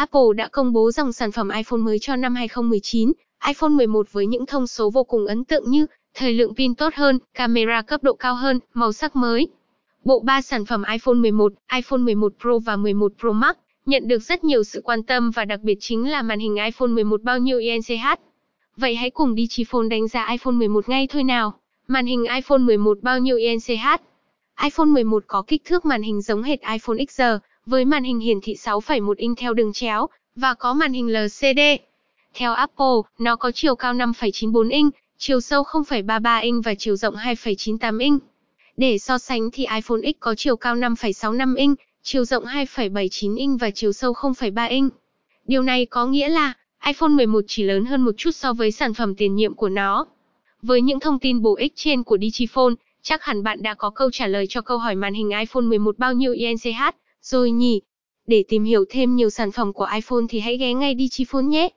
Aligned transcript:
Apple 0.00 0.34
đã 0.36 0.48
công 0.48 0.72
bố 0.72 0.90
dòng 0.90 1.12
sản 1.12 1.32
phẩm 1.32 1.48
iPhone 1.48 1.80
mới 1.80 1.98
cho 1.98 2.16
năm 2.16 2.34
2019, 2.34 3.12
iPhone 3.46 3.70
11 3.70 4.12
với 4.12 4.26
những 4.26 4.46
thông 4.46 4.66
số 4.66 4.90
vô 4.90 5.04
cùng 5.04 5.26
ấn 5.26 5.44
tượng 5.44 5.70
như 5.70 5.86
thời 6.14 6.32
lượng 6.32 6.54
pin 6.54 6.74
tốt 6.74 6.94
hơn, 6.94 7.18
camera 7.34 7.82
cấp 7.82 8.02
độ 8.02 8.14
cao 8.14 8.34
hơn, 8.34 8.60
màu 8.74 8.92
sắc 8.92 9.16
mới. 9.16 9.48
Bộ 10.04 10.20
ba 10.20 10.42
sản 10.42 10.64
phẩm 10.64 10.82
iPhone 10.92 11.14
11, 11.14 11.52
iPhone 11.74 11.98
11 11.98 12.32
Pro 12.40 12.58
và 12.58 12.76
11 12.76 13.12
Pro 13.20 13.32
Max 13.32 13.56
nhận 13.86 14.08
được 14.08 14.18
rất 14.18 14.44
nhiều 14.44 14.64
sự 14.64 14.80
quan 14.84 15.02
tâm 15.02 15.30
và 15.30 15.44
đặc 15.44 15.60
biệt 15.60 15.76
chính 15.80 16.10
là 16.10 16.22
màn 16.22 16.38
hình 16.38 16.56
iPhone 16.64 16.88
11 16.88 17.22
bao 17.22 17.38
nhiêu 17.38 17.58
INCH. 17.58 18.20
Vậy 18.76 18.94
hãy 18.94 19.10
cùng 19.10 19.34
Digiphone 19.36 19.88
đánh 19.88 20.08
giá 20.08 20.26
iPhone 20.30 20.54
11 20.54 20.88
ngay 20.88 21.06
thôi 21.10 21.24
nào. 21.24 21.54
Màn 21.86 22.06
hình 22.06 22.24
iPhone 22.34 22.58
11 22.58 22.98
bao 23.02 23.18
nhiêu 23.18 23.36
INCH? 23.36 24.00
iPhone 24.62 24.86
11 24.86 25.24
có 25.26 25.42
kích 25.42 25.62
thước 25.64 25.84
màn 25.84 26.02
hình 26.02 26.22
giống 26.22 26.42
hệt 26.42 26.60
iPhone 26.60 26.96
XR, 27.08 27.22
với 27.66 27.84
màn 27.84 28.04
hình 28.04 28.18
hiển 28.18 28.40
thị 28.42 28.54
6,1 28.54 29.14
inch 29.16 29.38
theo 29.38 29.54
đường 29.54 29.72
chéo, 29.72 30.06
và 30.36 30.54
có 30.54 30.74
màn 30.74 30.92
hình 30.92 31.12
LCD. 31.12 31.60
Theo 32.34 32.52
Apple, 32.52 32.96
nó 33.18 33.36
có 33.36 33.50
chiều 33.54 33.74
cao 33.74 33.94
5,94 33.94 34.70
inch, 34.70 34.94
chiều 35.18 35.40
sâu 35.40 35.62
0,33 35.62 36.42
inch 36.42 36.64
và 36.64 36.74
chiều 36.74 36.96
rộng 36.96 37.14
2,98 37.14 38.00
inch. 38.00 38.22
Để 38.76 38.98
so 38.98 39.18
sánh 39.18 39.50
thì 39.50 39.66
iPhone 39.74 40.00
X 40.02 40.16
có 40.20 40.34
chiều 40.34 40.56
cao 40.56 40.76
5,65 40.76 41.56
inch, 41.56 41.78
chiều 42.02 42.24
rộng 42.24 42.44
2,79 42.44 43.36
inch 43.36 43.60
và 43.60 43.70
chiều 43.70 43.92
sâu 43.92 44.12
0,3 44.12 44.70
inch. 44.70 44.92
Điều 45.46 45.62
này 45.62 45.86
có 45.86 46.06
nghĩa 46.06 46.28
là 46.28 46.52
iPhone 46.86 47.08
11 47.08 47.40
chỉ 47.46 47.62
lớn 47.62 47.84
hơn 47.84 48.00
một 48.00 48.14
chút 48.16 48.30
so 48.30 48.52
với 48.52 48.70
sản 48.70 48.94
phẩm 48.94 49.14
tiền 49.14 49.34
nhiệm 49.34 49.54
của 49.54 49.68
nó. 49.68 50.06
Với 50.62 50.82
những 50.82 51.00
thông 51.00 51.18
tin 51.18 51.42
bổ 51.42 51.56
ích 51.56 51.72
trên 51.76 52.02
của 52.02 52.18
Digiphone, 52.18 52.74
chắc 53.02 53.24
hẳn 53.24 53.42
bạn 53.42 53.62
đã 53.62 53.74
có 53.74 53.90
câu 53.90 54.10
trả 54.10 54.26
lời 54.26 54.46
cho 54.48 54.60
câu 54.60 54.78
hỏi 54.78 54.94
màn 54.94 55.14
hình 55.14 55.30
iPhone 55.30 55.64
11 55.64 55.98
bao 55.98 56.12
nhiêu 56.12 56.32
INCH 56.32 56.96
rồi 57.22 57.50
nhỉ? 57.50 57.80
Để 58.26 58.44
tìm 58.48 58.64
hiểu 58.64 58.84
thêm 58.90 59.16
nhiều 59.16 59.30
sản 59.30 59.52
phẩm 59.52 59.72
của 59.72 59.88
iPhone 59.94 60.24
thì 60.28 60.40
hãy 60.40 60.56
ghé 60.56 60.74
ngay 60.74 60.96
Digiphone 60.98 61.46
nhé. 61.46 61.68